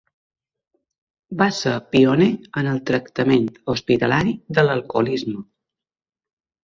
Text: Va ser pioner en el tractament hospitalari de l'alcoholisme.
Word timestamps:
Va 1.41 1.47
ser 1.57 1.73
pioner 1.95 2.29
en 2.61 2.71
el 2.71 2.81
tractament 2.91 3.47
hospitalari 3.75 4.35
de 4.59 4.65
l'alcoholisme. 4.69 5.47